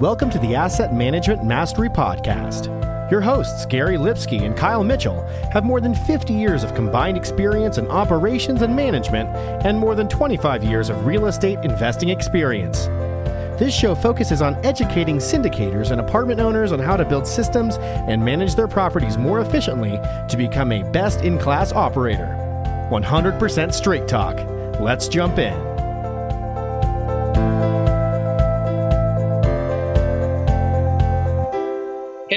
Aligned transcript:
Welcome 0.00 0.30
to 0.30 0.38
the 0.38 0.54
Asset 0.54 0.94
Management 0.94 1.42
Mastery 1.42 1.88
Podcast. 1.88 2.70
Your 3.10 3.20
hosts, 3.20 3.66
Gary 3.66 3.98
Lipsky 3.98 4.44
and 4.44 4.56
Kyle 4.56 4.84
Mitchell, 4.84 5.26
have 5.52 5.64
more 5.64 5.80
than 5.80 5.92
50 5.92 6.32
years 6.32 6.62
of 6.62 6.72
combined 6.76 7.16
experience 7.16 7.78
in 7.78 7.88
operations 7.88 8.62
and 8.62 8.76
management 8.76 9.28
and 9.66 9.76
more 9.76 9.96
than 9.96 10.08
25 10.08 10.62
years 10.62 10.88
of 10.88 11.04
real 11.04 11.26
estate 11.26 11.58
investing 11.64 12.10
experience. 12.10 12.86
This 13.58 13.74
show 13.74 13.96
focuses 13.96 14.40
on 14.40 14.64
educating 14.64 15.16
syndicators 15.16 15.90
and 15.90 16.00
apartment 16.00 16.38
owners 16.38 16.70
on 16.70 16.78
how 16.78 16.96
to 16.96 17.04
build 17.04 17.26
systems 17.26 17.78
and 17.78 18.24
manage 18.24 18.54
their 18.54 18.68
properties 18.68 19.18
more 19.18 19.40
efficiently 19.40 19.98
to 20.28 20.36
become 20.36 20.70
a 20.70 20.88
best 20.92 21.22
in 21.22 21.40
class 21.40 21.72
operator. 21.72 22.36
100% 22.92 23.74
straight 23.74 24.06
talk. 24.06 24.36
Let's 24.78 25.08
jump 25.08 25.38
in. 25.38 25.67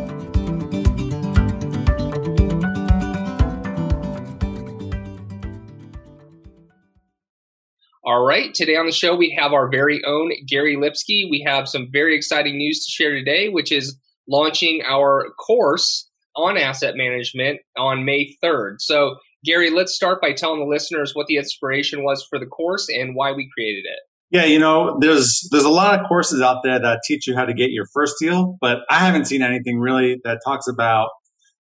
All 8.03 8.27
right, 8.27 8.53
today 8.55 8.75
on 8.75 8.87
the 8.87 8.93
show 8.93 9.15
we 9.15 9.39
have 9.41 9.53
our 9.53 9.71
very 9.71 10.03
own 10.05 10.33
Gary 10.49 10.75
Lipsky. 10.75 11.29
We 11.31 11.45
have 11.47 11.69
some 11.69 11.87
very 11.93 12.17
exciting 12.17 12.57
news 12.57 12.85
to 12.85 12.91
share 12.91 13.15
today, 13.15 13.51
which 13.51 13.71
is 13.71 13.97
launching 14.27 14.83
our 14.85 15.27
course 15.39 16.11
on 16.35 16.57
asset 16.57 16.97
management 16.97 17.61
on 17.77 18.05
May 18.05 18.37
3rd. 18.43 18.81
So, 18.81 19.15
Gary, 19.45 19.71
let's 19.71 19.95
start 19.95 20.21
by 20.21 20.33
telling 20.33 20.61
the 20.61 20.67
listeners 20.67 21.13
what 21.15 21.27
the 21.27 21.37
inspiration 21.37 22.03
was 22.03 22.27
for 22.29 22.39
the 22.39 22.47
course 22.47 22.89
and 22.89 23.15
why 23.15 23.33
we 23.33 23.49
created 23.55 23.85
it. 23.85 24.01
Yeah, 24.31 24.45
you 24.45 24.59
know, 24.59 24.99
there's 25.01 25.49
there's 25.51 25.65
a 25.65 25.71
lot 25.71 25.99
of 25.99 26.07
courses 26.07 26.43
out 26.43 26.63
there 26.63 26.79
that 26.79 27.01
teach 27.07 27.27
you 27.27 27.35
how 27.35 27.47
to 27.47 27.55
get 27.55 27.71
your 27.71 27.87
first 27.95 28.17
deal, 28.21 28.59
but 28.61 28.79
I 28.91 28.99
haven't 28.99 29.25
seen 29.25 29.43
anything 29.43 29.79
really 29.79 30.21
that 30.25 30.41
talks 30.45 30.67
about 30.69 31.09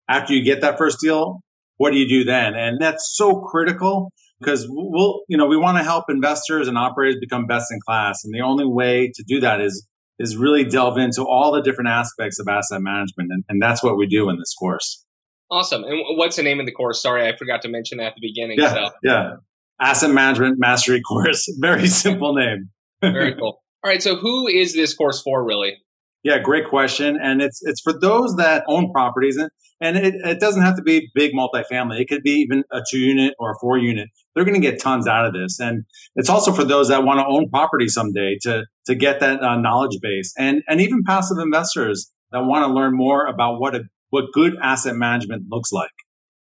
after 0.10 0.34
you 0.34 0.44
get 0.44 0.62
that 0.62 0.78
first 0.78 1.00
deal, 1.02 1.42
what 1.78 1.92
do 1.92 1.98
you 1.98 2.08
do 2.08 2.24
then? 2.24 2.56
And 2.56 2.80
that's 2.80 3.14
so 3.16 3.42
critical 3.42 4.12
because 4.40 4.66
we'll, 4.70 5.22
you 5.28 5.38
know, 5.38 5.46
we 5.46 5.58
want 5.58 5.78
to 5.78 5.84
help 5.84 6.06
investors 6.10 6.68
and 6.68 6.78
operators 6.78 7.18
become 7.20 7.46
best 7.46 7.72
in 7.72 7.80
class, 7.86 8.24
and 8.24 8.34
the 8.34 8.42
only 8.42 8.66
way 8.66 9.12
to 9.16 9.24
do 9.28 9.40
that 9.40 9.62
is 9.62 9.88
is 10.20 10.36
really 10.36 10.64
delve 10.64 10.98
into 10.98 11.24
all 11.24 11.52
the 11.52 11.62
different 11.62 11.90
aspects 11.90 12.40
of 12.40 12.48
asset 12.48 12.82
management, 12.82 13.30
and, 13.32 13.44
and 13.50 13.62
that's 13.62 13.84
what 13.84 13.98
we 13.98 14.08
do 14.08 14.30
in 14.30 14.38
this 14.38 14.54
course. 14.60 15.06
Awesome. 15.50 15.84
And 15.84 16.02
what's 16.18 16.36
the 16.36 16.44
name 16.44 16.60
of 16.60 16.66
the 16.66 16.72
course? 16.72 17.02
Sorry, 17.02 17.28
I 17.28 17.36
forgot 17.36 17.62
to 17.62 17.70
mention 17.70 18.00
that 18.00 18.08
at 18.08 18.16
the 18.16 18.22
beginning. 18.22 18.60
Yeah, 18.60 18.74
so. 18.74 18.90
yeah. 19.04 19.32
Asset 19.80 20.12
Management 20.12 20.58
Mastery 20.60 21.02
Course. 21.02 21.48
Very 21.60 21.88
simple 21.88 22.34
name. 22.34 22.70
Very 23.02 23.34
cool. 23.36 23.62
All 23.84 23.92
right. 23.92 24.02
So, 24.02 24.16
who 24.16 24.48
is 24.48 24.74
this 24.74 24.94
course 24.94 25.22
for, 25.22 25.46
really? 25.46 25.78
Yeah, 26.24 26.40
great 26.40 26.68
question. 26.68 27.18
And 27.22 27.42
it's 27.42 27.62
it's 27.64 27.80
for 27.80 27.98
those 27.98 28.36
that 28.38 28.64
own 28.68 28.92
properties, 28.92 29.38
and 29.38 29.50
and 29.80 29.96
it, 29.96 30.16
it 30.16 30.40
doesn't 30.40 30.64
have 30.64 30.76
to 30.76 30.82
be 30.82 31.10
big 31.14 31.32
multifamily. 31.34 32.02
It 32.02 32.10
could 32.10 32.24
be 32.24 32.32
even 32.32 32.64
a 32.72 32.82
two 32.90 32.98
unit 32.98 33.36
or 33.40 33.52
a 33.52 33.56
four 33.62 33.78
unit. 33.78 34.10
They're 34.34 34.44
going 34.44 34.60
to 34.60 34.68
get 34.72 34.82
tons 34.82 35.08
out 35.08 35.26
of 35.26 35.34
this, 35.34 35.60
and 35.60 35.86
it's 36.16 36.30
also 36.30 36.52
for 36.52 36.64
those 36.64 36.90
that 36.90 37.04
want 37.04 37.20
to 37.20 37.26
own 37.28 37.50
property 37.50 37.88
someday 37.88 38.38
to 38.42 38.66
to 38.88 38.96
get 38.96 39.20
that 39.20 39.42
uh, 39.42 39.58
knowledge 39.58 40.00
base, 40.02 40.34
and 40.38 40.64
and 40.68 40.82
even 40.82 41.04
passive 41.06 41.38
investors 41.38 42.12
that 42.32 42.40
want 42.40 42.66
to 42.68 42.74
learn 42.74 42.96
more 42.96 43.28
about 43.28 43.60
what 43.60 43.76
a 43.76 43.84
what 44.10 44.32
good 44.34 44.58
asset 44.62 44.96
management 44.96 45.46
looks 45.50 45.72
like. 45.72 45.92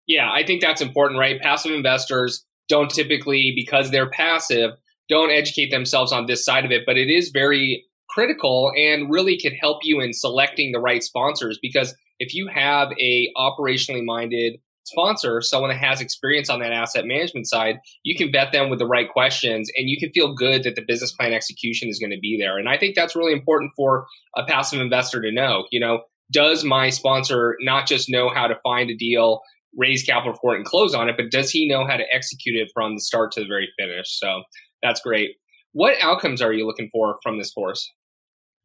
Yeah, 0.06 0.30
I 0.30 0.44
think 0.44 0.60
that's 0.60 0.82
important, 0.82 1.18
right? 1.18 1.40
Passive 1.40 1.72
investors 1.72 2.44
don't 2.68 2.90
typically, 2.90 3.52
because 3.54 3.90
they're 3.90 4.10
passive, 4.10 4.72
don't 5.08 5.30
educate 5.30 5.70
themselves 5.70 6.12
on 6.12 6.26
this 6.26 6.44
side 6.44 6.64
of 6.64 6.70
it, 6.70 6.82
but 6.86 6.96
it 6.96 7.10
is 7.10 7.30
very 7.30 7.84
critical 8.10 8.72
and 8.76 9.10
really 9.10 9.38
could 9.38 9.54
help 9.58 9.78
you 9.82 10.00
in 10.00 10.12
selecting 10.12 10.72
the 10.72 10.78
right 10.78 11.02
sponsors 11.02 11.58
because 11.60 11.94
if 12.20 12.34
you 12.34 12.46
have 12.46 12.92
a 13.00 13.28
operationally 13.36 14.04
minded 14.04 14.60
sponsor, 14.84 15.40
someone 15.40 15.70
that 15.70 15.78
has 15.78 16.00
experience 16.00 16.48
on 16.48 16.60
that 16.60 16.72
asset 16.72 17.06
management 17.06 17.48
side, 17.48 17.76
you 18.02 18.14
can 18.16 18.30
vet 18.30 18.52
them 18.52 18.70
with 18.70 18.78
the 18.78 18.86
right 18.86 19.08
questions 19.08 19.70
and 19.76 19.88
you 19.88 19.98
can 19.98 20.10
feel 20.12 20.34
good 20.34 20.62
that 20.62 20.76
the 20.76 20.84
business 20.86 21.12
plan 21.12 21.32
execution 21.32 21.88
is 21.88 21.98
going 21.98 22.10
to 22.10 22.18
be 22.20 22.36
there. 22.38 22.58
And 22.58 22.68
I 22.68 22.78
think 22.78 22.94
that's 22.94 23.16
really 23.16 23.32
important 23.32 23.72
for 23.76 24.06
a 24.36 24.44
passive 24.44 24.80
investor 24.80 25.20
to 25.22 25.32
know. 25.32 25.64
You 25.70 25.80
know, 25.80 26.02
does 26.30 26.64
my 26.64 26.90
sponsor 26.90 27.56
not 27.60 27.86
just 27.86 28.08
know 28.08 28.28
how 28.28 28.46
to 28.46 28.56
find 28.62 28.90
a 28.90 28.96
deal, 28.96 29.40
raise 29.76 30.02
capital 30.02 30.36
for 30.40 30.54
it, 30.54 30.58
and 30.58 30.66
close 30.66 30.94
on 30.94 31.08
it, 31.08 31.16
but 31.16 31.30
does 31.30 31.50
he 31.50 31.68
know 31.68 31.86
how 31.86 31.96
to 31.96 32.04
execute 32.12 32.56
it 32.56 32.70
from 32.74 32.94
the 32.94 33.00
start 33.00 33.32
to 33.32 33.40
the 33.40 33.46
very 33.46 33.68
finish? 33.78 34.18
So 34.18 34.42
that's 34.82 35.00
great. 35.00 35.30
What 35.72 35.96
outcomes 36.02 36.40
are 36.40 36.52
you 36.52 36.66
looking 36.66 36.88
for 36.92 37.16
from 37.22 37.38
this 37.38 37.52
course? 37.52 37.90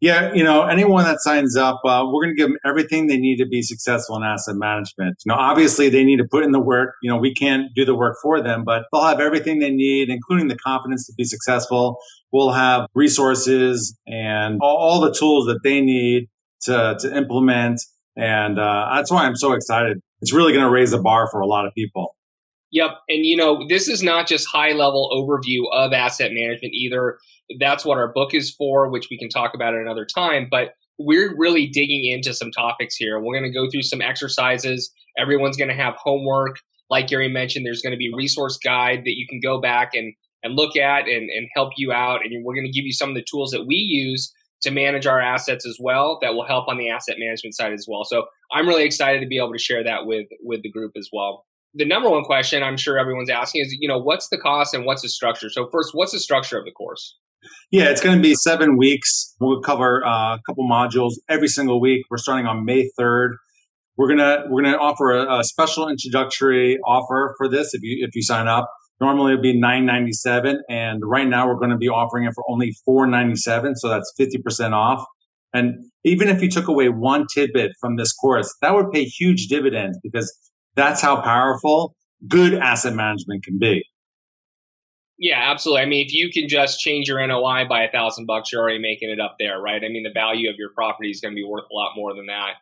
Yeah, 0.02 0.34
you 0.34 0.46
know, 0.46 0.64
anyone 0.64 1.04
that 1.04 1.20
signs 1.20 1.58
up, 1.58 1.82
uh, 1.84 2.06
we're 2.08 2.24
going 2.24 2.34
to 2.34 2.42
give 2.42 2.48
them 2.48 2.58
everything 2.66 3.08
they 3.08 3.18
need 3.18 3.36
to 3.38 3.46
be 3.46 3.62
successful 3.62 4.16
in 4.16 4.24
asset 4.24 4.56
management. 4.56 5.18
You 5.26 5.34
know, 5.34 5.36
obviously 5.36 5.90
they 5.90 6.06
need 6.06 6.20
to 6.20 6.28
put 6.32 6.46
in 6.46 6.54
the 6.54 6.60
work. 6.60 6.96
You 7.04 7.12
know, 7.12 7.18
we 7.18 7.34
can't 7.34 7.66
do 7.76 7.84
the 7.84 7.96
work 7.96 8.16
for 8.24 8.42
them, 8.42 8.64
but 8.64 8.84
they'll 8.94 9.04
have 9.04 9.20
everything 9.20 9.60
they 9.60 9.72
need, 9.72 10.10
including 10.10 10.48
the 10.48 10.56
confidence 10.56 11.06
to 11.08 11.14
be 11.18 11.26
successful. 11.26 11.98
We'll 12.32 12.54
have 12.54 12.88
resources 12.96 13.98
and 14.08 14.60
all, 14.62 14.78
all 14.78 15.02
the 15.02 15.12
tools 15.12 15.48
that 15.48 15.64
they 15.66 15.82
need 15.82 16.30
to, 16.64 16.98
to 17.00 17.18
implement. 17.18 17.82
And 18.16 18.60
uh, 18.60 18.92
that's 18.96 19.12
why 19.12 19.26
I'm 19.26 19.36
so 19.36 19.54
excited. 19.54 20.00
It's 20.22 20.34
really 20.34 20.52
going 20.52 20.66
to 20.66 20.72
raise 20.72 20.92
the 20.92 21.00
bar 21.00 21.30
for 21.32 21.40
a 21.40 21.48
lot 21.48 21.66
of 21.66 21.74
people. 21.74 22.16
Yep. 22.72 22.92
And, 23.08 23.26
you 23.26 23.36
know, 23.36 23.66
this 23.68 23.88
is 23.88 24.04
not 24.04 24.28
just 24.28 24.48
high 24.48 24.74
level 24.74 25.10
overview 25.14 25.64
of 25.72 25.92
asset 25.94 26.32
management 26.34 26.74
either. 26.74 27.18
That's 27.60 27.84
what 27.84 27.98
our 27.98 28.12
book 28.14 28.34
is 28.34 28.54
for, 28.54 28.90
which 28.92 29.08
we 29.10 29.18
can 29.18 29.30
talk 29.30 29.54
about 29.56 29.74
at 29.74 29.82
another 29.82 30.06
time. 30.06 30.48
But 30.52 30.74
we're 31.00 31.36
really 31.38 31.66
digging 31.66 32.06
into 32.06 32.34
some 32.34 32.52
topics 32.52 32.96
here. 32.96 33.20
We're 33.20 33.40
going 33.40 33.52
to 33.52 33.58
go 33.58 33.70
through 33.72 33.84
some 33.84 34.02
exercises. 34.02 34.92
Everyone's 35.18 35.58
going 35.58 35.70
to 35.70 35.76
have 35.76 35.96
homework. 35.96 36.58
Like 36.90 37.08
Gary 37.08 37.30
mentioned, 37.30 37.66
there's 37.66 37.82
going 37.82 37.94
to 37.94 37.98
be 37.98 38.12
a 38.14 38.16
resource 38.16 38.58
guide 38.64 39.00
that 39.06 39.16
you 39.16 39.26
can 39.28 39.40
go 39.40 39.62
back 39.62 39.92
and, 39.94 40.14
and 40.44 40.56
look 40.56 40.76
at 40.76 41.08
and, 41.08 41.30
and 41.30 41.48
help 41.56 41.72
you 41.78 41.92
out. 41.92 42.22
And 42.24 42.44
we're 42.44 42.56
going 42.56 42.68
to 42.68 42.72
give 42.72 42.86
you 42.86 42.94
some 42.94 43.10
of 43.10 43.16
the 43.16 43.26
tools 43.30 43.52
that 43.52 43.66
we 43.66 43.76
use 43.76 44.34
to 44.62 44.72
manage 44.72 45.06
our 45.06 45.20
assets 45.20 45.66
as 45.66 45.78
well 45.80 46.20
that 46.22 46.34
will 46.34 46.46
help 46.46 46.68
on 46.68 46.78
the 46.78 46.90
asset 46.90 47.16
management 47.18 47.56
side 47.56 47.74
as 47.74 47.86
well. 47.88 48.04
So 48.04 48.26
I'm 48.52 48.68
really 48.68 48.84
excited 48.84 49.22
to 49.22 49.28
be 49.28 49.38
able 49.38 49.54
to 49.54 49.60
share 49.60 49.84
that 49.84 50.06
with 50.06 50.28
with 50.42 50.62
the 50.64 50.70
group 50.70 50.94
as 50.98 51.10
well. 51.12 51.46
The 51.76 51.86
number 51.86 52.10
one 52.10 52.24
question 52.24 52.64
I'm 52.64 52.78
sure 52.78 52.98
everyone's 52.98 53.30
asking 53.30 53.62
is, 53.66 53.76
you 53.80 53.88
know, 53.88 54.00
what's 54.00 54.30
the 54.30 54.38
cost 54.38 54.74
and 54.74 54.86
what's 54.86 55.04
the 55.04 55.10
structure? 55.10 55.50
So 55.50 55.70
first, 55.72 55.92
what's 55.94 56.12
the 56.12 56.20
structure 56.20 56.58
of 56.58 56.66
the 56.66 56.72
course? 56.72 57.16
Yeah, 57.72 57.90
it's 57.90 58.02
going 58.02 58.18
to 58.18 58.22
be 58.22 58.36
seven 58.36 58.76
weeks. 58.76 59.36
We'll 59.40 59.62
cover 59.62 60.06
uh, 60.06 60.36
a 60.36 60.40
couple 60.46 60.68
modules 60.68 61.14
every 61.30 61.48
single 61.48 61.80
week. 61.80 62.06
We're 62.10 62.18
starting 62.18 62.48
on 62.48 62.66
May 62.66 62.90
3rd. 63.00 63.36
We're 63.98 64.08
gonna 64.08 64.46
we're 64.48 64.64
gonna 64.64 64.78
offer 64.78 65.12
a, 65.12 65.40
a 65.40 65.44
special 65.44 65.90
introductory 65.90 66.80
offer 66.88 67.36
for 67.38 67.50
this 67.50 67.74
if 67.74 67.82
you 67.84 68.06
if 68.08 68.16
you 68.16 68.22
sign 68.22 68.48
up. 68.48 68.72
Normally 69.02 69.34
it'd 69.34 69.44
be 69.44 69.58
nine 69.58 69.86
ninety 69.86 70.14
seven, 70.14 70.62
and 70.70 71.02
right 71.04 71.28
now 71.28 71.48
we're 71.48 71.60
going 71.60 71.72
to 71.72 71.78
be 71.78 71.88
offering 71.88 72.26
it 72.26 72.34
for 72.34 72.44
only 72.50 72.76
four 72.86 73.08
ninety 73.08 73.36
seven. 73.36 73.76
So 73.76 73.90
that's 73.90 74.12
fifty 74.18 74.38
percent 74.38 74.74
off. 74.74 75.06
And 75.54 75.86
even 76.04 76.28
if 76.28 76.42
you 76.42 76.50
took 76.50 76.68
away 76.68 76.90
one 76.90 77.26
tidbit 77.34 77.72
from 77.80 77.96
this 77.96 78.14
course, 78.14 78.54
that 78.62 78.76
would 78.76 78.92
pay 78.92 79.06
huge 79.06 79.48
dividends 79.48 79.98
because 80.04 80.32
that's 80.76 81.02
how 81.02 81.22
powerful 81.22 81.96
good 82.28 82.54
asset 82.54 82.94
management 82.94 83.44
can 83.44 83.58
be. 83.58 83.84
Yeah, 85.18 85.52
absolutely. 85.52 85.82
I 85.82 85.86
mean, 85.86 86.06
if 86.06 86.14
you 86.14 86.30
can 86.32 86.48
just 86.48 86.80
change 86.80 87.10
your 87.10 87.26
NOI 87.26 87.66
by 87.68 87.84
a 87.84 87.92
thousand 87.92 88.26
bucks, 88.26 88.52
you're 88.52 88.62
already 88.62 88.80
making 88.80 89.10
it 89.10 89.20
up 89.20 89.36
there, 89.38 89.60
right? 89.60 89.84
I 89.84 89.90
mean, 89.90 90.04
the 90.04 90.14
value 90.14 90.50
of 90.50 90.56
your 90.58 90.70
property 90.74 91.10
is 91.10 91.20
going 91.20 91.34
to 91.34 91.36
be 91.36 91.44
worth 91.44 91.66
a 91.70 91.74
lot 91.74 91.92
more 91.96 92.14
than 92.14 92.28
that. 92.28 92.54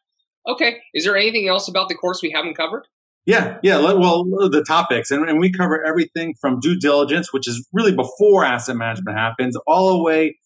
Okay. 0.48 0.78
Is 0.94 1.04
there 1.04 1.16
anything 1.16 1.48
else 1.48 1.68
about 1.68 1.88
the 1.88 1.96
course 1.96 2.22
we 2.24 2.32
haven't 2.32 2.56
covered? 2.56 2.88
Yeah, 3.28 3.58
yeah. 3.62 3.78
Well, 3.78 4.24
the 4.24 4.64
topics, 4.66 5.12
and, 5.12 5.30
and 5.30 5.38
we 5.38 5.52
cover 5.52 5.86
everything 5.86 6.34
from 6.40 6.62
due 6.62 6.80
diligence, 6.80 7.34
which 7.34 7.46
is 7.46 7.68
really 7.74 7.94
before 7.94 8.46
asset 8.46 8.78
management 8.78 9.18
happens, 9.18 9.58
all 9.68 9.98
the 9.98 10.02
way 10.02 10.38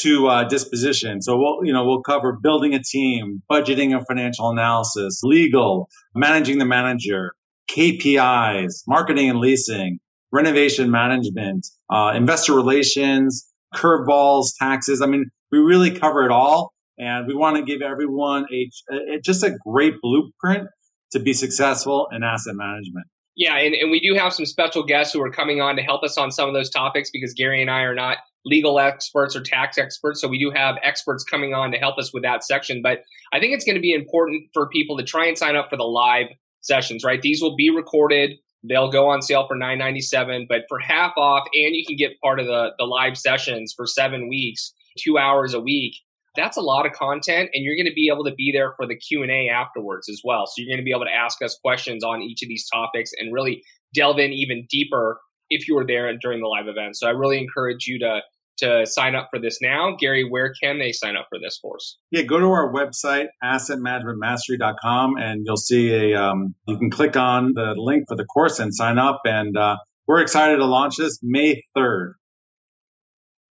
to 0.00 0.28
uh, 0.28 0.44
disposition. 0.44 1.22
So 1.22 1.38
we'll, 1.38 1.64
you 1.64 1.72
know, 1.72 1.86
we'll 1.86 2.02
cover 2.02 2.38
building 2.40 2.74
a 2.74 2.82
team, 2.82 3.42
budgeting 3.50 3.96
and 3.96 4.06
financial 4.06 4.50
analysis, 4.50 5.20
legal, 5.22 5.88
managing 6.14 6.58
the 6.58 6.66
manager, 6.66 7.32
KPIs, 7.70 8.82
marketing 8.86 9.30
and 9.30 9.38
leasing, 9.38 9.98
renovation 10.30 10.90
management, 10.90 11.66
uh, 11.90 12.12
investor 12.14 12.54
relations, 12.54 13.50
curveballs, 13.74 14.48
taxes. 14.58 15.00
I 15.00 15.06
mean, 15.06 15.30
we 15.50 15.60
really 15.60 15.90
cover 15.90 16.26
it 16.26 16.30
all. 16.30 16.74
And 16.98 17.26
we 17.26 17.34
want 17.34 17.56
to 17.56 17.62
give 17.62 17.80
everyone 17.80 18.44
a, 18.52 18.68
a 18.92 19.20
just 19.24 19.42
a 19.44 19.56
great 19.64 19.94
blueprint 20.02 20.68
to 21.12 21.18
be 21.18 21.32
successful 21.32 22.08
in 22.12 22.22
asset 22.22 22.54
management. 22.54 23.06
Yeah, 23.36 23.56
and, 23.56 23.72
and 23.74 23.90
we 23.90 24.00
do 24.00 24.18
have 24.18 24.32
some 24.32 24.46
special 24.46 24.82
guests 24.82 25.12
who 25.14 25.22
are 25.22 25.30
coming 25.30 25.60
on 25.60 25.76
to 25.76 25.82
help 25.82 26.02
us 26.02 26.18
on 26.18 26.32
some 26.32 26.48
of 26.48 26.54
those 26.54 26.70
topics 26.70 27.08
because 27.10 27.32
Gary 27.34 27.62
and 27.62 27.70
I 27.70 27.82
are 27.82 27.94
not 27.94 28.18
legal 28.44 28.80
experts 28.80 29.36
or 29.36 29.42
tax 29.42 29.78
experts. 29.78 30.20
So 30.20 30.26
we 30.26 30.38
do 30.38 30.50
have 30.50 30.76
experts 30.82 31.22
coming 31.22 31.54
on 31.54 31.70
to 31.70 31.78
help 31.78 31.98
us 31.98 32.12
with 32.12 32.24
that 32.24 32.42
section. 32.42 32.80
But 32.82 33.04
I 33.32 33.38
think 33.38 33.54
it's 33.54 33.64
going 33.64 33.76
to 33.76 33.80
be 33.80 33.92
important 33.92 34.48
for 34.52 34.68
people 34.68 34.96
to 34.96 35.04
try 35.04 35.26
and 35.26 35.38
sign 35.38 35.54
up 35.54 35.70
for 35.70 35.76
the 35.76 35.84
live 35.84 36.26
sessions, 36.62 37.04
right? 37.04 37.22
These 37.22 37.40
will 37.40 37.54
be 37.54 37.70
recorded. 37.70 38.32
They'll 38.68 38.90
go 38.90 39.08
on 39.08 39.22
sale 39.22 39.46
for 39.46 39.54
nine 39.54 39.78
ninety 39.78 40.00
seven, 40.00 40.46
but 40.48 40.62
for 40.68 40.80
half 40.80 41.12
off, 41.16 41.46
and 41.54 41.76
you 41.76 41.84
can 41.86 41.96
get 41.96 42.20
part 42.20 42.40
of 42.40 42.46
the 42.46 42.70
the 42.76 42.86
live 42.86 43.16
sessions 43.16 43.72
for 43.76 43.86
seven 43.86 44.28
weeks, 44.28 44.72
two 44.98 45.16
hours 45.16 45.54
a 45.54 45.60
week. 45.60 45.94
That's 46.36 46.56
a 46.56 46.60
lot 46.60 46.86
of 46.86 46.92
content, 46.92 47.50
and 47.52 47.64
you're 47.64 47.76
going 47.76 47.86
to 47.86 47.94
be 47.94 48.10
able 48.12 48.24
to 48.24 48.34
be 48.34 48.52
there 48.52 48.72
for 48.76 48.86
the 48.86 48.96
Q 48.96 49.22
and 49.22 49.30
A 49.30 49.48
afterwards 49.48 50.08
as 50.08 50.20
well. 50.24 50.46
So 50.46 50.54
you're 50.58 50.68
going 50.68 50.82
to 50.82 50.84
be 50.84 50.92
able 50.92 51.06
to 51.06 51.14
ask 51.14 51.42
us 51.42 51.58
questions 51.62 52.04
on 52.04 52.22
each 52.22 52.42
of 52.42 52.48
these 52.48 52.68
topics 52.72 53.10
and 53.18 53.32
really 53.32 53.62
delve 53.94 54.18
in 54.18 54.32
even 54.32 54.66
deeper 54.70 55.20
if 55.50 55.66
you 55.66 55.74
were 55.74 55.86
there 55.86 56.12
during 56.20 56.40
the 56.40 56.46
live 56.46 56.68
event. 56.68 56.96
So 56.96 57.06
I 57.06 57.10
really 57.10 57.38
encourage 57.38 57.86
you 57.86 57.98
to 58.00 58.20
to 58.58 58.84
sign 58.86 59.14
up 59.14 59.28
for 59.30 59.38
this 59.38 59.58
now. 59.62 59.96
Gary, 59.98 60.28
where 60.28 60.52
can 60.62 60.78
they 60.78 60.92
sign 60.92 61.16
up 61.16 61.26
for 61.28 61.38
this 61.38 61.58
course? 61.58 61.96
Yeah, 62.10 62.22
go 62.22 62.38
to 62.38 62.46
our 62.46 62.72
website, 62.72 63.26
assetmanagementmastery.com, 63.42 65.16
and 65.16 65.42
you'll 65.46 65.56
see 65.56 65.92
a, 65.92 66.20
um, 66.20 66.54
you 66.66 66.76
can 66.76 66.90
click 66.90 67.16
on 67.16 67.54
the 67.54 67.74
link 67.76 68.04
for 68.08 68.16
the 68.16 68.24
course 68.24 68.58
and 68.58 68.74
sign 68.74 68.98
up. 68.98 69.20
And 69.24 69.56
uh, 69.56 69.76
we're 70.06 70.20
excited 70.20 70.56
to 70.56 70.64
launch 70.64 70.96
this 70.96 71.18
May 71.22 71.62
3rd. 71.76 72.14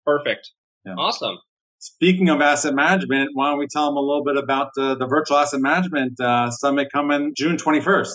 Perfect. 0.05 0.50
Yeah. 0.84 0.94
Awesome. 0.99 1.38
Speaking 1.78 2.28
of 2.28 2.40
asset 2.40 2.75
management, 2.75 3.31
why 3.34 3.50
don't 3.50 3.58
we 3.58 3.67
tell 3.67 3.87
them 3.87 3.96
a 3.96 4.00
little 4.00 4.25
bit 4.25 4.37
about 4.37 4.70
uh, 4.78 4.94
the 4.94 5.06
virtual 5.06 5.37
asset 5.37 5.61
management 5.61 6.19
uh, 6.20 6.50
summit 6.50 6.88
coming 6.93 7.32
June 7.37 7.56
21st? 7.56 8.14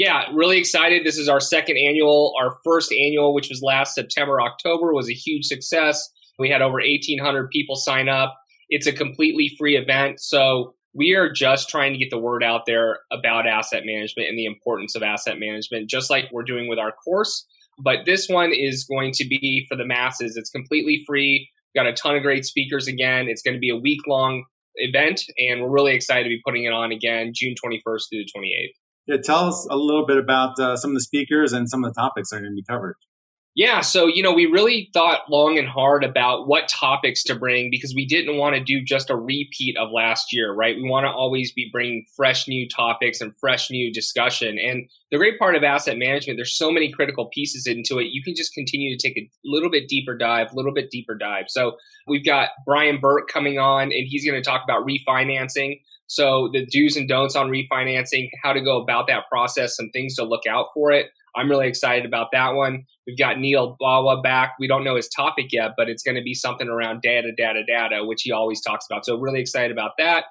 yeah, 0.00 0.24
really 0.32 0.56
excited. 0.56 1.04
This 1.04 1.18
is 1.18 1.28
our 1.28 1.40
second 1.40 1.76
annual. 1.76 2.32
Our 2.40 2.56
first 2.64 2.90
annual, 2.90 3.34
which 3.34 3.50
was 3.50 3.60
last 3.62 3.94
September, 3.94 4.40
October, 4.40 4.94
was 4.94 5.10
a 5.10 5.12
huge 5.12 5.44
success. 5.44 6.08
We 6.38 6.48
had 6.48 6.62
over 6.62 6.78
1,800 6.78 7.50
people 7.50 7.76
sign 7.76 8.08
up. 8.08 8.34
It's 8.70 8.86
a 8.86 8.92
completely 8.92 9.54
free 9.58 9.76
event. 9.76 10.18
So 10.20 10.74
we 10.94 11.14
are 11.14 11.30
just 11.30 11.68
trying 11.68 11.92
to 11.92 11.98
get 11.98 12.08
the 12.08 12.18
word 12.18 12.42
out 12.42 12.62
there 12.66 13.00
about 13.12 13.46
asset 13.46 13.82
management 13.84 14.30
and 14.30 14.38
the 14.38 14.46
importance 14.46 14.94
of 14.94 15.02
asset 15.02 15.38
management, 15.38 15.90
just 15.90 16.08
like 16.08 16.30
we're 16.32 16.44
doing 16.44 16.66
with 16.66 16.78
our 16.78 16.92
course. 16.92 17.46
But 17.78 18.06
this 18.06 18.26
one 18.26 18.52
is 18.54 18.84
going 18.84 19.12
to 19.16 19.28
be 19.28 19.66
for 19.68 19.76
the 19.76 19.86
masses. 19.86 20.34
It's 20.38 20.50
completely 20.50 21.04
free. 21.06 21.50
Got 21.74 21.86
a 21.86 21.92
ton 21.92 22.16
of 22.16 22.22
great 22.22 22.44
speakers 22.44 22.88
again. 22.88 23.28
It's 23.28 23.42
going 23.42 23.54
to 23.54 23.60
be 23.60 23.70
a 23.70 23.76
week 23.76 24.00
long 24.06 24.44
event, 24.76 25.20
and 25.38 25.62
we're 25.62 25.70
really 25.70 25.92
excited 25.92 26.24
to 26.24 26.28
be 26.28 26.40
putting 26.44 26.64
it 26.64 26.72
on 26.72 26.92
again 26.92 27.32
June 27.34 27.54
21st 27.54 28.02
through 28.10 28.24
the 28.24 28.28
28th. 28.36 28.68
Yeah, 29.06 29.16
tell 29.24 29.48
us 29.48 29.66
a 29.70 29.76
little 29.76 30.06
bit 30.06 30.18
about 30.18 30.58
uh, 30.58 30.76
some 30.76 30.90
of 30.90 30.94
the 30.94 31.00
speakers 31.00 31.52
and 31.52 31.68
some 31.68 31.84
of 31.84 31.92
the 31.92 32.00
topics 32.00 32.30
that 32.30 32.36
are 32.36 32.40
going 32.40 32.52
to 32.52 32.56
be 32.56 32.64
covered. 32.68 32.96
Yeah, 33.56 33.80
so 33.80 34.06
you 34.06 34.22
know, 34.22 34.32
we 34.32 34.46
really 34.46 34.90
thought 34.94 35.22
long 35.28 35.58
and 35.58 35.68
hard 35.68 36.04
about 36.04 36.46
what 36.46 36.68
topics 36.68 37.24
to 37.24 37.34
bring 37.34 37.68
because 37.68 37.92
we 37.94 38.06
didn't 38.06 38.38
want 38.38 38.54
to 38.54 38.62
do 38.62 38.80
just 38.80 39.10
a 39.10 39.16
repeat 39.16 39.76
of 39.76 39.90
last 39.90 40.32
year, 40.32 40.54
right? 40.54 40.76
We 40.76 40.88
want 40.88 41.04
to 41.04 41.10
always 41.10 41.52
be 41.52 41.68
bringing 41.72 42.04
fresh 42.16 42.46
new 42.46 42.68
topics 42.68 43.20
and 43.20 43.36
fresh 43.40 43.68
new 43.68 43.92
discussion. 43.92 44.56
And 44.56 44.88
the 45.10 45.18
great 45.18 45.36
part 45.36 45.56
of 45.56 45.64
asset 45.64 45.98
management, 45.98 46.38
there's 46.38 46.56
so 46.56 46.70
many 46.70 46.92
critical 46.92 47.28
pieces 47.34 47.66
into 47.66 47.98
it. 47.98 48.10
You 48.12 48.22
can 48.22 48.36
just 48.36 48.54
continue 48.54 48.96
to 48.96 49.08
take 49.08 49.18
a 49.18 49.28
little 49.44 49.70
bit 49.70 49.88
deeper 49.88 50.16
dive, 50.16 50.52
a 50.52 50.56
little 50.56 50.72
bit 50.72 50.90
deeper 50.92 51.16
dive. 51.16 51.46
So 51.48 51.72
we've 52.06 52.24
got 52.24 52.50
Brian 52.64 53.00
Burke 53.00 53.28
coming 53.28 53.58
on, 53.58 53.82
and 53.82 54.06
he's 54.06 54.24
going 54.24 54.40
to 54.40 54.48
talk 54.48 54.62
about 54.62 54.86
refinancing. 54.86 55.80
So 56.06 56.50
the 56.52 56.66
do's 56.66 56.96
and 56.96 57.08
don'ts 57.08 57.34
on 57.34 57.50
refinancing, 57.50 58.30
how 58.44 58.52
to 58.52 58.60
go 58.60 58.80
about 58.80 59.08
that 59.08 59.24
process, 59.28 59.76
some 59.76 59.90
things 59.90 60.14
to 60.16 60.24
look 60.24 60.46
out 60.48 60.66
for 60.72 60.92
it. 60.92 61.06
I'm 61.36 61.48
really 61.48 61.68
excited 61.68 62.04
about 62.06 62.28
that 62.32 62.54
one. 62.54 62.84
We've 63.06 63.18
got 63.18 63.38
Neal 63.38 63.76
Bawa 63.80 64.22
back. 64.22 64.54
We 64.58 64.66
don't 64.66 64.84
know 64.84 64.96
his 64.96 65.08
topic 65.08 65.46
yet, 65.52 65.72
but 65.76 65.88
it's 65.88 66.02
going 66.02 66.16
to 66.16 66.22
be 66.22 66.34
something 66.34 66.68
around 66.68 67.02
data, 67.02 67.30
data, 67.36 67.62
data, 67.66 68.04
which 68.04 68.22
he 68.22 68.32
always 68.32 68.60
talks 68.60 68.86
about. 68.90 69.04
So 69.04 69.16
really 69.18 69.40
excited 69.40 69.70
about 69.70 69.92
that. 69.98 70.24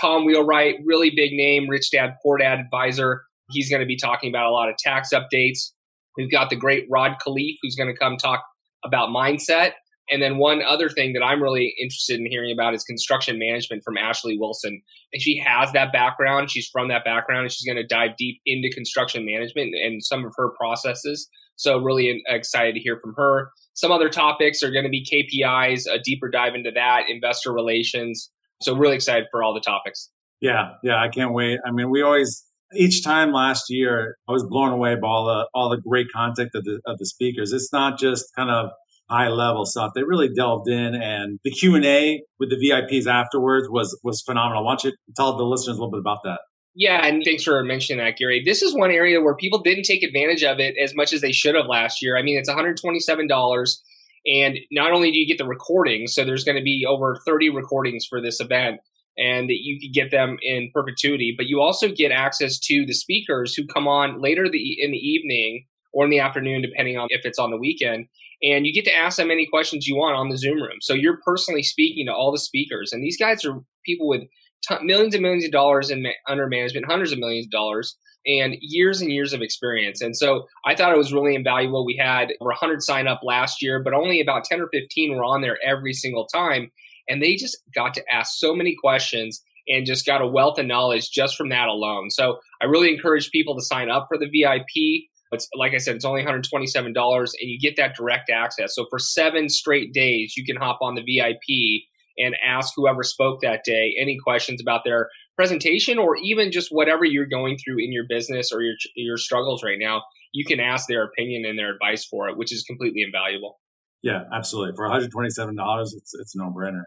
Tom 0.00 0.24
Wheelwright, 0.24 0.76
really 0.84 1.10
big 1.14 1.32
name, 1.32 1.68
Rich 1.68 1.90
Dad 1.90 2.14
Poor 2.22 2.38
Dad 2.38 2.58
advisor. 2.60 3.22
He's 3.50 3.68
going 3.68 3.80
to 3.80 3.86
be 3.86 3.96
talking 3.96 4.30
about 4.30 4.46
a 4.46 4.50
lot 4.50 4.68
of 4.68 4.76
tax 4.78 5.10
updates. 5.12 5.72
We've 6.16 6.30
got 6.30 6.50
the 6.50 6.56
great 6.56 6.86
Rod 6.90 7.16
Khleif, 7.26 7.56
who's 7.62 7.74
going 7.74 7.92
to 7.92 7.98
come 7.98 8.16
talk 8.16 8.42
about 8.84 9.10
mindset. 9.10 9.72
And 10.10 10.20
then 10.20 10.38
one 10.38 10.62
other 10.62 10.88
thing 10.88 11.12
that 11.12 11.22
I'm 11.22 11.42
really 11.42 11.74
interested 11.80 12.18
in 12.18 12.26
hearing 12.26 12.52
about 12.52 12.74
is 12.74 12.84
construction 12.84 13.38
management 13.38 13.82
from 13.84 13.96
Ashley 13.96 14.36
Wilson. 14.38 14.82
And 15.12 15.22
she 15.22 15.38
has 15.38 15.72
that 15.72 15.92
background. 15.92 16.50
She's 16.50 16.68
from 16.68 16.88
that 16.88 17.04
background 17.04 17.42
and 17.42 17.52
she's 17.52 17.64
going 17.64 17.76
to 17.76 17.86
dive 17.86 18.16
deep 18.18 18.40
into 18.44 18.68
construction 18.70 19.24
management 19.24 19.74
and 19.74 20.04
some 20.04 20.24
of 20.24 20.32
her 20.36 20.50
processes. 20.58 21.28
So 21.56 21.78
really 21.78 22.22
excited 22.26 22.74
to 22.74 22.80
hear 22.80 22.98
from 23.00 23.14
her. 23.16 23.50
Some 23.74 23.92
other 23.92 24.08
topics 24.08 24.62
are 24.62 24.70
going 24.70 24.84
to 24.84 24.90
be 24.90 25.04
KPIs, 25.04 25.86
a 25.86 25.98
deeper 25.98 26.28
dive 26.28 26.54
into 26.54 26.72
that, 26.72 27.04
investor 27.08 27.52
relations. 27.52 28.30
So 28.60 28.76
really 28.76 28.96
excited 28.96 29.26
for 29.30 29.42
all 29.42 29.54
the 29.54 29.60
topics. 29.60 30.10
Yeah, 30.40 30.72
yeah, 30.82 31.00
I 31.00 31.08
can't 31.08 31.32
wait. 31.32 31.60
I 31.64 31.70
mean, 31.70 31.88
we 31.88 32.02
always 32.02 32.44
each 32.74 33.04
time 33.04 33.32
last 33.32 33.66
year, 33.68 34.16
I 34.28 34.32
was 34.32 34.44
blown 34.44 34.72
away 34.72 34.94
by 34.94 35.06
all 35.06 35.26
the 35.26 35.48
all 35.54 35.70
the 35.70 35.80
great 35.80 36.06
content 36.14 36.50
of 36.54 36.64
the 36.64 36.80
of 36.86 36.98
the 36.98 37.06
speakers. 37.06 37.52
It's 37.52 37.72
not 37.72 37.98
just 37.98 38.26
kind 38.36 38.50
of 38.50 38.70
high 39.12 39.28
level 39.28 39.64
stuff. 39.66 39.92
They 39.94 40.02
really 40.02 40.28
delved 40.34 40.68
in 40.68 40.94
and 40.94 41.38
the 41.44 41.50
Q 41.50 41.74
and 41.74 41.84
A 41.84 42.22
with 42.38 42.50
the 42.50 42.56
VIPs 42.56 43.06
afterwards 43.06 43.68
was, 43.70 43.98
was 44.02 44.22
phenomenal. 44.22 44.64
Why 44.64 44.72
don't 44.72 44.84
you 44.84 44.92
tell 45.16 45.36
the 45.36 45.44
listeners 45.44 45.76
a 45.76 45.80
little 45.80 45.90
bit 45.90 46.00
about 46.00 46.18
that? 46.24 46.38
Yeah, 46.74 47.04
and 47.06 47.22
thanks 47.24 47.44
for 47.44 47.62
mentioning 47.62 48.02
that, 48.02 48.16
Gary. 48.16 48.42
This 48.44 48.62
is 48.62 48.74
one 48.74 48.90
area 48.90 49.20
where 49.20 49.36
people 49.36 49.60
didn't 49.60 49.84
take 49.84 50.02
advantage 50.02 50.42
of 50.42 50.58
it 50.58 50.74
as 50.82 50.94
much 50.94 51.12
as 51.12 51.20
they 51.20 51.32
should 51.32 51.54
have 51.54 51.66
last 51.66 52.00
year. 52.00 52.16
I 52.16 52.22
mean, 52.22 52.38
it's 52.38 52.48
$127. 52.48 53.76
And 54.24 54.58
not 54.70 54.92
only 54.92 55.10
do 55.10 55.18
you 55.18 55.26
get 55.26 55.38
the 55.38 55.46
recordings, 55.46 56.14
so 56.14 56.24
there's 56.24 56.44
going 56.44 56.56
to 56.56 56.62
be 56.62 56.86
over 56.88 57.20
30 57.26 57.50
recordings 57.50 58.06
for 58.08 58.22
this 58.22 58.40
event, 58.40 58.80
and 59.18 59.50
you 59.50 59.78
could 59.80 59.92
get 59.92 60.10
them 60.10 60.38
in 60.40 60.70
perpetuity, 60.72 61.34
but 61.36 61.46
you 61.46 61.60
also 61.60 61.88
get 61.88 62.12
access 62.12 62.58
to 62.60 62.86
the 62.86 62.94
speakers 62.94 63.54
who 63.54 63.66
come 63.66 63.86
on 63.86 64.22
later 64.22 64.48
the, 64.48 64.76
in 64.80 64.92
the 64.92 64.98
evening 64.98 65.66
or 65.92 66.04
in 66.04 66.10
the 66.10 66.20
afternoon, 66.20 66.62
depending 66.62 66.96
on 66.96 67.08
if 67.10 67.26
it's 67.26 67.38
on 67.38 67.50
the 67.50 67.58
weekend. 67.58 68.06
And 68.42 68.66
you 68.66 68.72
get 68.72 68.84
to 68.86 68.96
ask 68.96 69.16
them 69.16 69.30
any 69.30 69.46
questions 69.46 69.86
you 69.86 69.96
want 69.96 70.16
on 70.16 70.28
the 70.28 70.36
Zoom 70.36 70.60
room. 70.60 70.78
So 70.80 70.94
you're 70.94 71.20
personally 71.24 71.62
speaking 71.62 72.06
to 72.06 72.12
all 72.12 72.32
the 72.32 72.38
speakers. 72.38 72.92
And 72.92 73.02
these 73.02 73.16
guys 73.16 73.44
are 73.44 73.60
people 73.86 74.08
with 74.08 74.22
t- 74.68 74.82
millions 74.82 75.14
and 75.14 75.22
millions 75.22 75.44
of 75.44 75.52
dollars 75.52 75.90
in 75.90 76.02
ma- 76.02 76.10
under 76.28 76.48
management, 76.48 76.86
hundreds 76.86 77.12
of 77.12 77.18
millions 77.18 77.46
of 77.46 77.50
dollars, 77.50 77.96
and 78.26 78.56
years 78.60 79.00
and 79.00 79.10
years 79.10 79.32
of 79.32 79.42
experience. 79.42 80.00
And 80.00 80.16
so 80.16 80.46
I 80.64 80.74
thought 80.74 80.92
it 80.92 80.98
was 80.98 81.12
really 81.12 81.34
invaluable. 81.34 81.84
We 81.84 81.96
had 81.96 82.32
over 82.40 82.50
100 82.50 82.82
sign 82.82 83.08
up 83.08 83.20
last 83.22 83.62
year, 83.62 83.82
but 83.82 83.94
only 83.94 84.20
about 84.20 84.44
10 84.44 84.60
or 84.60 84.68
15 84.68 85.16
were 85.16 85.24
on 85.24 85.42
there 85.42 85.58
every 85.64 85.92
single 85.92 86.26
time. 86.26 86.70
And 87.08 87.22
they 87.22 87.34
just 87.34 87.58
got 87.74 87.94
to 87.94 88.04
ask 88.12 88.32
so 88.36 88.54
many 88.54 88.76
questions 88.80 89.42
and 89.68 89.86
just 89.86 90.06
got 90.06 90.20
a 90.20 90.26
wealth 90.26 90.58
of 90.58 90.66
knowledge 90.66 91.10
just 91.10 91.36
from 91.36 91.48
that 91.50 91.68
alone. 91.68 92.10
So 92.10 92.38
I 92.60 92.66
really 92.66 92.92
encourage 92.92 93.30
people 93.30 93.54
to 93.56 93.62
sign 93.62 93.90
up 93.90 94.06
for 94.08 94.18
the 94.18 94.26
VIP. 94.26 95.04
But 95.32 95.40
like 95.56 95.72
I 95.72 95.78
said, 95.78 95.96
it's 95.96 96.04
only 96.04 96.22
$127 96.22 96.84
and 96.84 97.34
you 97.40 97.58
get 97.58 97.76
that 97.78 97.96
direct 97.96 98.30
access. 98.30 98.74
So 98.74 98.84
for 98.90 98.98
seven 98.98 99.48
straight 99.48 99.94
days, 99.94 100.34
you 100.36 100.44
can 100.44 100.56
hop 100.56 100.78
on 100.82 100.94
the 100.94 101.00
VIP 101.00 101.84
and 102.18 102.36
ask 102.46 102.74
whoever 102.76 103.02
spoke 103.02 103.40
that 103.40 103.64
day 103.64 103.94
any 103.98 104.18
questions 104.22 104.60
about 104.60 104.82
their 104.84 105.08
presentation 105.34 105.98
or 105.98 106.16
even 106.22 106.52
just 106.52 106.68
whatever 106.70 107.06
you're 107.06 107.26
going 107.26 107.56
through 107.56 107.78
in 107.78 107.92
your 107.92 108.04
business 108.06 108.52
or 108.52 108.60
your, 108.60 108.74
your 108.94 109.16
struggles 109.16 109.64
right 109.64 109.78
now. 109.80 110.02
You 110.32 110.44
can 110.44 110.60
ask 110.60 110.86
their 110.86 111.02
opinion 111.02 111.46
and 111.46 111.58
their 111.58 111.72
advice 111.72 112.04
for 112.04 112.28
it, 112.28 112.36
which 112.36 112.52
is 112.52 112.62
completely 112.64 113.00
invaluable. 113.00 113.58
Yeah, 114.02 114.24
absolutely. 114.34 114.76
For 114.76 114.86
$127, 114.86 115.82
it's, 115.94 116.14
it's 116.14 116.36
no 116.36 116.52
brainer. 116.54 116.82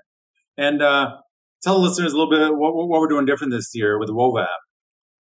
And 0.56 0.84
uh, 0.84 1.18
tell 1.64 1.80
the 1.80 1.88
listeners 1.88 2.14
a 2.14 2.16
little 2.16 2.30
bit 2.30 2.56
what, 2.56 2.76
what 2.76 3.02
we're 3.02 3.08
doing 3.08 3.26
different 3.26 3.54
this 3.54 3.72
year 3.74 3.98
with 3.98 4.08
the 4.08 4.14
Whova 4.14 4.44
app. 4.44 4.50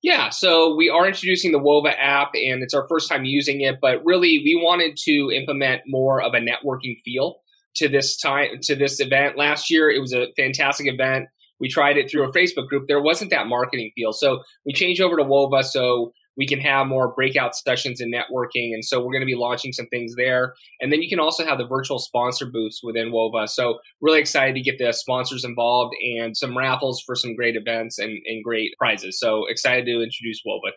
Yeah, 0.03 0.31
so 0.31 0.75
we 0.75 0.89
are 0.91 1.07
introducing 1.07 1.53
the 1.53 1.61
Whova 1.61 1.95
app 1.97 2.31
and 2.35 2.63
it's 2.63 2.75
our 2.75 2.87
first 2.89 3.09
time 3.09 3.25
using 3.25 3.61
it, 3.61 3.79
but 3.81 4.05
really 4.05 4.41
we 4.45 4.61
wanted 4.61 4.97
to 5.05 5.31
implement 5.33 5.83
more 5.87 6.21
of 6.21 6.35
a 6.35 6.41
networking 6.41 6.97
feel 7.05 7.37
to 7.77 7.89
this 7.89 8.17
time 8.17 8.59
to 8.63 8.75
this 8.75 8.99
event. 8.99 9.39
Last 9.39 9.71
year 9.71 9.91
it 9.91 10.01
was 10.01 10.13
a 10.13 10.27
fantastic 10.37 10.93
event. 10.93 11.29
We 11.61 11.69
tried 11.69 11.99
it 11.99 12.11
through 12.11 12.29
a 12.29 12.33
Facebook 12.33 12.67
group. 12.67 12.89
There 12.89 13.01
wasn't 13.01 13.31
that 13.31 13.47
marketing 13.47 13.93
feel. 13.95 14.13
So 14.13 14.43
we 14.67 14.73
changed 14.73 15.01
over 15.01 15.17
to 15.17 15.23
Whova 15.23 15.63
so 15.63 16.13
we 16.37 16.47
can 16.47 16.61
have 16.61 16.87
more 16.87 17.13
breakout 17.15 17.55
sessions 17.55 18.01
and 18.01 18.13
networking. 18.13 18.73
And 18.73 18.85
so 18.85 19.01
we're 19.01 19.13
going 19.13 19.23
to 19.23 19.27
be 19.27 19.35
launching 19.35 19.73
some 19.73 19.87
things 19.89 20.15
there. 20.17 20.55
And 20.81 20.93
then 20.93 21.03
you 21.03 21.09
can 21.09 21.21
also 21.21 21.45
have 21.45 21.59
the 21.59 21.67
virtual 21.67 21.99
sponsor 21.99 22.47
booths 22.47 22.81
within 22.83 23.13
Whova. 23.13 23.49
So 23.49 23.79
really 24.01 24.21
excited 24.21 24.55
to 24.55 24.61
get 24.61 24.79
the 24.79 24.93
sponsors 24.93 25.45
involved 25.45 25.95
and 26.19 26.37
some 26.37 26.57
raffles 26.57 27.03
for 27.05 27.15
some 27.15 27.35
great 27.35 27.57
events 27.57 27.99
and, 27.99 28.19
and 28.27 28.43
great 28.43 28.73
prizes. 28.79 29.19
So 29.19 29.47
excited 29.49 29.85
to 29.87 30.03
introduce 30.03 30.41
Whova. 30.47 30.73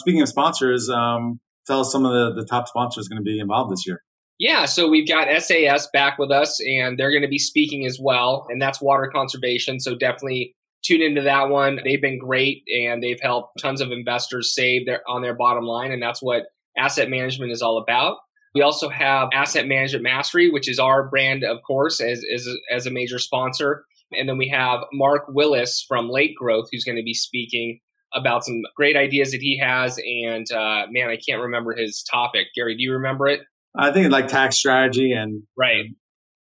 Speaking 0.00 0.22
of 0.22 0.28
sponsors, 0.28 0.88
um, 0.88 1.40
tell 1.66 1.80
us 1.80 1.92
some 1.92 2.06
of 2.06 2.12
the, 2.12 2.40
the 2.40 2.46
top 2.46 2.68
sponsors 2.68 3.06
going 3.08 3.18
to 3.18 3.24
be 3.24 3.38
involved 3.38 3.72
this 3.72 3.86
year. 3.86 4.02
Yeah, 4.38 4.64
so 4.64 4.88
we've 4.88 5.06
got 5.06 5.28
SAS 5.42 5.86
back 5.92 6.18
with 6.18 6.30
us, 6.30 6.58
and 6.60 6.98
they're 6.98 7.10
going 7.10 7.22
to 7.22 7.28
be 7.28 7.38
speaking 7.38 7.84
as 7.84 7.98
well, 8.00 8.46
and 8.48 8.60
that's 8.60 8.80
water 8.80 9.10
conservation. 9.12 9.78
So 9.78 9.94
definitely 9.94 10.54
tune 10.82 11.02
into 11.02 11.22
that 11.22 11.48
one. 11.48 11.80
They've 11.84 12.00
been 12.00 12.18
great 12.18 12.62
and 12.68 13.02
they've 13.02 13.20
helped 13.20 13.60
tons 13.60 13.80
of 13.80 13.92
investors 13.92 14.54
save 14.54 14.86
their 14.86 15.02
on 15.08 15.22
their 15.22 15.34
bottom 15.34 15.64
line, 15.64 15.92
and 15.92 16.02
that's 16.02 16.22
what 16.22 16.44
asset 16.76 17.08
management 17.08 17.52
is 17.52 17.62
all 17.62 17.78
about. 17.78 18.18
We 18.54 18.62
also 18.62 18.88
have 18.88 19.28
Asset 19.32 19.68
Management 19.68 20.02
Mastery, 20.02 20.50
which 20.50 20.68
is 20.68 20.80
our 20.80 21.08
brand, 21.08 21.44
of 21.44 21.62
course, 21.62 22.00
as, 22.00 22.24
as, 22.34 22.48
as 22.70 22.86
a 22.86 22.90
major 22.90 23.18
sponsor. 23.18 23.84
And 24.12 24.28
then 24.28 24.38
we 24.38 24.48
have 24.48 24.80
Mark 24.92 25.26
Willis 25.28 25.84
from 25.86 26.10
Lake 26.10 26.34
Growth, 26.36 26.66
who's 26.72 26.82
going 26.82 26.96
to 26.96 27.04
be 27.04 27.14
speaking 27.14 27.78
about 28.12 28.44
some 28.44 28.62
great 28.76 28.96
ideas 28.96 29.30
that 29.30 29.40
he 29.40 29.56
has. 29.58 29.98
And 29.98 30.50
uh, 30.50 30.86
man, 30.90 31.10
I 31.10 31.16
can't 31.16 31.42
remember 31.42 31.76
his 31.76 32.02
topic. 32.02 32.48
Gary, 32.56 32.76
do 32.76 32.82
you 32.82 32.94
remember 32.94 33.28
it? 33.28 33.40
I 33.78 33.92
think 33.92 34.10
like 34.10 34.26
tax 34.26 34.56
strategy 34.56 35.12
and 35.12 35.44
right 35.56 35.84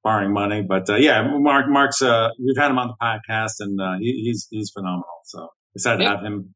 borrowing 0.03 0.33
money. 0.33 0.63
But 0.67 0.89
uh, 0.89 0.97
yeah, 0.97 1.23
Mark, 1.39 1.67
Mark's 1.69 2.03
uh, 2.03 2.29
we've 2.39 2.57
had 2.57 2.71
him 2.71 2.79
on 2.79 2.89
the 2.89 2.95
podcast, 3.03 3.55
and 3.61 3.81
uh, 3.81 3.99
he, 3.99 4.23
he's 4.25 4.47
he's 4.51 4.71
phenomenal. 4.71 5.21
So 5.25 5.49
excited 5.75 6.05
to 6.05 6.11
have 6.11 6.23
him. 6.23 6.55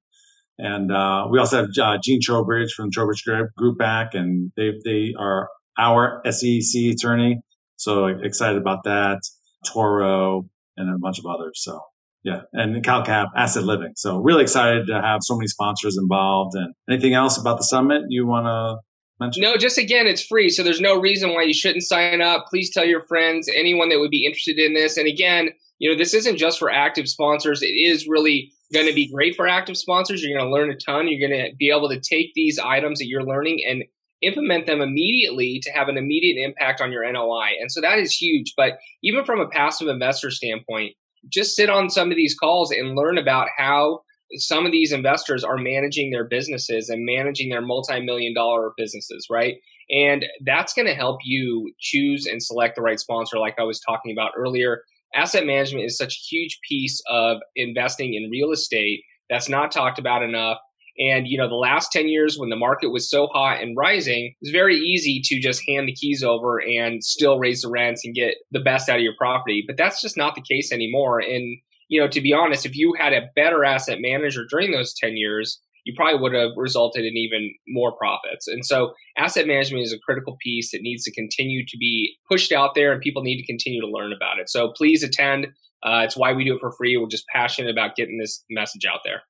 And 0.57 0.93
uh, 0.93 1.27
we 1.31 1.39
also 1.39 1.63
have 1.63 1.71
uh, 1.81 1.99
Gene 2.03 2.21
Trowbridge 2.23 2.73
from 2.75 2.91
Trowbridge 2.91 3.25
Group 3.57 3.79
back, 3.79 4.15
and 4.15 4.53
they 4.57 4.73
they 4.85 5.15
are 5.19 5.49
our 5.79 6.23
SEC 6.31 6.83
attorney. 6.93 7.41
So 7.77 8.07
excited 8.07 8.59
about 8.59 8.85
that. 8.85 9.21
Toro 9.67 10.45
and 10.77 10.95
a 10.95 10.99
bunch 10.99 11.19
of 11.19 11.27
others. 11.27 11.61
So 11.63 11.81
yeah, 12.23 12.43
and 12.53 12.83
CalCap 12.85 13.29
Asset 13.37 13.65
Living. 13.65 13.93
So 13.97 14.19
really 14.19 14.43
excited 14.43 14.87
to 14.87 15.01
have 15.01 15.21
so 15.23 15.37
many 15.37 15.47
sponsors 15.49 15.99
involved. 15.99 16.55
And 16.55 16.75
anything 16.89 17.15
else 17.15 17.39
about 17.39 17.59
the 17.59 17.65
summit 17.65 18.03
you 18.09 18.27
want 18.27 18.47
to 18.47 18.77
mention? 19.21 19.43
No, 19.43 19.57
just 19.57 19.79
again, 19.79 20.07
it's 20.07 20.25
free. 20.25 20.49
So 20.49 20.63
there's 20.63 20.81
no 20.81 20.99
reason 20.99 21.33
why 21.33 21.43
you 21.43 21.55
shouldn't 21.55 21.85
sign 21.85 22.21
up. 22.21 22.47
Please 22.49 22.73
tell 22.73 22.85
your 22.85 23.03
friends, 23.03 23.49
anyone 23.55 23.89
that 23.89 24.01
would 24.01 24.11
be 24.11 24.25
interested 24.25 24.59
in 24.59 24.75
this. 24.75 24.97
And 24.97 25.07
again, 25.07 25.51
you 25.79 25.91
know, 25.91 25.97
this 25.97 26.15
isn't 26.15 26.37
just 26.37 26.59
for 26.59 26.71
active 26.71 27.09
sponsors. 27.09 27.63
It 27.63 27.67
is 27.67 28.07
really 28.09 28.53
going 28.73 28.87
to 28.87 28.95
be 28.95 29.11
great 29.13 29.37
for 29.37 29.47
active 29.47 29.77
sponsors. 29.77 30.23
You're 30.23 30.39
going 30.39 30.49
to 30.49 30.55
learn 30.55 30.71
a 30.71 30.77
ton. 30.77 31.09
You're 31.09 31.29
going 31.29 31.45
to 31.45 31.55
be 31.57 31.71
able 31.71 31.89
to 31.89 32.01
take 32.01 32.33
these 32.35 32.59
items 32.59 32.99
that 32.99 33.07
you're 33.07 33.25
learning 33.25 33.61
and 33.69 33.85
implement 34.23 34.67
them 34.67 34.81
immediately 34.81 35.61
to 35.63 35.71
have 35.71 35.89
an 35.89 35.99
immediate 35.99 36.43
impact 36.43 36.81
on 36.81 36.91
your 36.91 37.11
NOI. 37.11 37.51
And 37.61 37.71
so 37.71 37.81
that 37.81 37.99
is 37.99 38.13
huge. 38.13 38.55
But 38.57 38.75
even 39.03 39.25
from 39.25 39.41
a 39.41 39.49
passive 39.49 39.89
investor 39.89 40.31
standpoint, 40.31 40.95
just 41.29 41.57
sit 41.57 41.71
on 41.71 41.91
some 41.91 42.11
of 42.11 42.17
these 42.17 42.35
calls 42.35 42.71
and 42.71 42.97
learn 42.97 43.19
about 43.19 43.49
how 43.57 44.01
some 44.37 44.67
of 44.67 44.73
these 44.73 44.93
investors 44.93 45.45
are 45.45 45.57
managing 45.57 46.11
their 46.11 46.27
businesses 46.27 46.89
and 46.89 47.05
managing 47.05 47.51
their 47.51 47.63
multi-million 47.63 48.35
dollar 48.35 48.73
businesses, 48.77 49.27
right? 49.31 49.57
And 49.91 50.25
that's 50.45 50.73
going 50.73 50.89
to 50.89 50.95
help 50.95 51.19
you 51.25 51.73
choose 51.79 52.27
and 52.27 52.43
select 52.43 52.77
the 52.77 52.83
right 52.83 52.99
sponsor, 52.99 53.39
like 53.39 53.59
I 53.59 53.65
was 53.65 53.81
talking 53.81 54.13
about 54.13 54.33
earlier. 54.37 54.83
Asset 55.15 55.47
management 55.47 55.85
is 55.85 55.97
such 55.97 56.15
a 56.15 56.35
huge 56.35 56.59
piece 56.69 57.01
of 57.09 57.39
investing 57.55 58.15
in 58.15 58.31
real 58.31 58.51
estate 58.51 59.03
that's 59.31 59.49
not 59.49 59.73
talked 59.73 59.99
about 59.99 60.23
enough. 60.23 60.59
And, 60.99 61.27
you 61.27 61.39
know, 61.39 61.49
the 61.49 61.55
last 61.55 61.91
10 61.93 62.09
years 62.09 62.39
when 62.39 62.51
the 62.51 62.57
market 62.57 62.89
was 62.89 63.11
so 63.11 63.27
hot 63.27 63.61
and 63.61 63.77
rising, 63.77 64.27
it 64.27 64.37
was 64.41 64.53
very 64.53 64.77
easy 64.77 65.21
to 65.25 65.41
just 65.41 65.63
hand 65.67 65.89
the 65.89 65.95
keys 65.95 66.23
over 66.23 66.59
and 66.59 67.03
still 67.03 67.39
raise 67.39 67.63
the 67.63 67.71
rents 67.71 68.05
and 68.05 68.15
get 68.15 68.35
the 68.53 68.61
best 68.61 68.89
out 68.89 68.97
of 68.97 69.03
your 69.03 69.17
property. 69.19 69.65
But 69.67 69.77
that's 69.77 70.01
just 70.01 70.17
not 70.17 70.37
the 70.37 70.41
case 70.41 70.71
anymore. 70.71 71.19
And 71.19 71.59
you 71.89 72.01
know, 72.01 72.09
to 72.09 72.21
be 72.21 72.33
honest, 72.33 72.67
if 72.67 72.77
you 72.77 72.95
had 72.99 73.13
a 73.13 73.29
better 73.35 73.65
asset 73.65 73.99
manager 74.01 74.45
during 74.49 74.73
those 74.73 74.95
10 74.95 75.17
years, 75.17 75.61
you 75.85 75.93
probably 75.95 76.19
would 76.21 76.35
have 76.35 76.53
resulted 76.57 77.05
in 77.05 77.17
even 77.17 77.53
more 77.69 77.93
profits. 77.93 78.49
And 78.49 78.65
so 78.65 78.95
asset 79.17 79.47
management 79.47 79.85
is 79.85 79.93
a 79.93 79.99
critical 79.99 80.37
piece 80.43 80.73
that 80.73 80.81
needs 80.81 81.05
to 81.05 81.13
continue 81.13 81.65
to 81.67 81.77
be 81.79 82.17
pushed 82.29 82.53
out 82.53 82.75
there 82.75 82.93
and 82.93 83.01
people 83.01 83.23
need 83.23 83.39
to 83.39 83.47
continue 83.47 83.81
to 83.81 83.87
learn 83.87 84.13
about 84.13 84.39
it. 84.39 84.49
So 84.49 84.73
please 84.77 85.03
attend. 85.03 85.49
Uh, 85.83 86.03
it's 86.05 86.17
why 86.17 86.33
we 86.33 86.45
do 86.45 86.55
it 86.55 86.61
for 86.61 86.73
free. 86.73 86.97
We're 86.97 87.09
just 87.09 87.27
passionate 87.29 87.71
about 87.71 87.97
getting 87.97 88.19
this 88.19 88.43
message 88.49 88.87
out 88.91 89.01
there. 89.05 89.23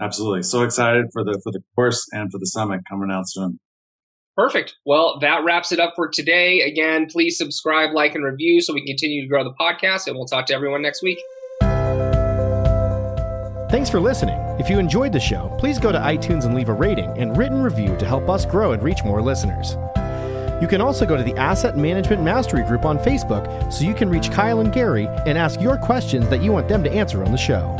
Absolutely. 0.00 0.42
So 0.42 0.62
excited 0.62 1.06
for 1.12 1.24
the 1.24 1.40
for 1.42 1.52
the 1.52 1.62
course 1.74 2.06
and 2.12 2.30
for 2.30 2.38
the 2.38 2.46
summit 2.46 2.80
coming 2.88 3.10
out 3.10 3.28
soon. 3.28 3.58
Perfect. 4.36 4.76
Well, 4.84 5.18
that 5.20 5.44
wraps 5.44 5.72
it 5.72 5.80
up 5.80 5.94
for 5.96 6.08
today. 6.08 6.60
Again, 6.60 7.06
please 7.10 7.38
subscribe, 7.38 7.94
like, 7.94 8.14
and 8.14 8.22
review 8.22 8.60
so 8.60 8.74
we 8.74 8.80
can 8.80 8.88
continue 8.88 9.22
to 9.22 9.28
grow 9.28 9.44
the 9.44 9.54
podcast. 9.58 10.06
And 10.06 10.16
we'll 10.16 10.26
talk 10.26 10.44
to 10.46 10.54
everyone 10.54 10.82
next 10.82 11.02
week. 11.02 11.18
Thanks 13.68 13.90
for 13.90 13.98
listening. 13.98 14.38
If 14.60 14.70
you 14.70 14.78
enjoyed 14.78 15.12
the 15.12 15.18
show, 15.18 15.52
please 15.58 15.80
go 15.80 15.90
to 15.90 15.98
iTunes 15.98 16.44
and 16.44 16.54
leave 16.54 16.68
a 16.68 16.72
rating 16.72 17.18
and 17.18 17.36
written 17.36 17.60
review 17.60 17.96
to 17.96 18.06
help 18.06 18.28
us 18.28 18.46
grow 18.46 18.70
and 18.70 18.80
reach 18.80 19.02
more 19.02 19.20
listeners. 19.20 19.76
You 20.62 20.68
can 20.68 20.80
also 20.80 21.04
go 21.04 21.16
to 21.16 21.24
the 21.24 21.36
Asset 21.36 21.76
Management 21.76 22.22
Mastery 22.22 22.62
Group 22.62 22.84
on 22.84 22.96
Facebook 22.98 23.72
so 23.72 23.84
you 23.84 23.92
can 23.92 24.08
reach 24.08 24.30
Kyle 24.30 24.60
and 24.60 24.72
Gary 24.72 25.08
and 25.26 25.36
ask 25.36 25.60
your 25.60 25.78
questions 25.78 26.28
that 26.28 26.42
you 26.42 26.52
want 26.52 26.68
them 26.68 26.84
to 26.84 26.90
answer 26.90 27.24
on 27.24 27.32
the 27.32 27.36
show. 27.36 27.76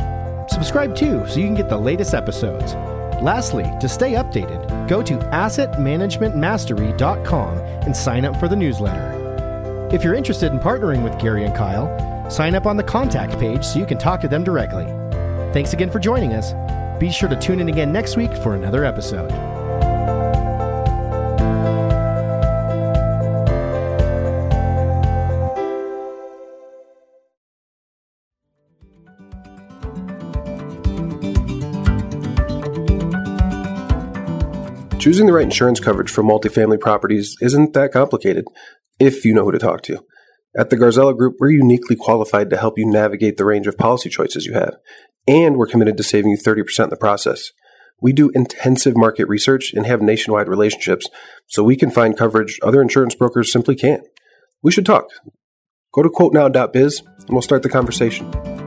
Subscribe 0.49 0.93
too 0.93 1.25
so 1.25 1.39
you 1.39 1.45
can 1.45 1.55
get 1.55 1.69
the 1.69 1.77
latest 1.77 2.13
episodes. 2.13 2.73
Lastly, 3.21 3.63
to 3.79 3.87
stay 3.87 4.11
updated, 4.11 4.89
go 4.89 5.01
to 5.01 5.17
assetmanagementmastery.com 5.17 7.57
and 7.57 7.95
sign 7.95 8.25
up 8.25 8.37
for 8.37 8.49
the 8.49 8.57
newsletter. 8.57 9.87
If 9.93 10.03
you're 10.03 10.15
interested 10.15 10.51
in 10.51 10.59
partnering 10.59 11.01
with 11.01 11.17
Gary 11.17 11.45
and 11.45 11.55
Kyle, 11.55 12.29
sign 12.29 12.55
up 12.55 12.65
on 12.65 12.75
the 12.75 12.83
contact 12.83 13.39
page 13.39 13.63
so 13.63 13.79
you 13.79 13.85
can 13.85 13.97
talk 13.97 14.19
to 14.19 14.27
them 14.27 14.43
directly. 14.43 14.85
Thanks 15.53 15.73
again 15.73 15.89
for 15.89 15.99
joining 15.99 16.33
us. 16.33 16.53
Be 16.99 17.11
sure 17.11 17.29
to 17.29 17.35
tune 17.35 17.59
in 17.59 17.69
again 17.69 17.91
next 17.91 18.17
week 18.17 18.33
for 18.37 18.55
another 18.55 18.83
episode. 18.83 19.29
Choosing 34.99 35.27
the 35.27 35.31
right 35.31 35.43
insurance 35.43 35.79
coverage 35.79 36.11
for 36.11 36.21
multifamily 36.21 36.81
properties 36.81 37.37
isn't 37.41 37.73
that 37.73 37.93
complicated 37.93 38.45
if 38.99 39.23
you 39.23 39.33
know 39.33 39.45
who 39.45 39.53
to 39.53 39.59
talk 39.59 39.81
to. 39.83 40.05
At 40.57 40.69
the 40.69 40.75
Garzella 40.75 41.15
Group, 41.15 41.35
we're 41.39 41.51
uniquely 41.51 41.95
qualified 41.95 42.49
to 42.49 42.57
help 42.57 42.77
you 42.77 42.85
navigate 42.85 43.37
the 43.37 43.45
range 43.45 43.67
of 43.67 43.77
policy 43.77 44.09
choices 44.09 44.45
you 44.45 44.53
have 44.53 44.75
and 45.27 45.57
we're 45.57 45.67
committed 45.67 45.97
to 45.97 46.03
saving 46.03 46.31
you 46.31 46.37
30% 46.37 46.85
in 46.85 46.89
the 46.89 46.97
process. 46.97 47.51
We 47.99 48.13
do 48.13 48.29
intensive 48.35 48.95
market 48.95 49.27
research 49.27 49.73
and 49.73 49.85
have 49.85 50.01
nationwide 50.01 50.47
relationships, 50.47 51.07
so 51.47 51.63
we 51.63 51.75
can 51.75 51.89
find 51.89 52.17
coverage 52.17 52.59
other 52.61 52.81
insurance 52.81 53.15
brokers 53.15 53.51
simply 53.51 53.75
can't. 53.75 54.03
We 54.61 54.71
should 54.71 54.85
talk. 54.85 55.07
Go 55.93 56.03
to 56.03 56.09
quotenow.biz 56.09 57.01
and 57.01 57.29
we'll 57.29 57.41
start 57.41 57.63
the 57.63 57.69
conversation. 57.69 58.66